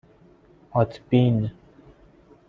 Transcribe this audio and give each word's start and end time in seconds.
آتبین 0.73 1.51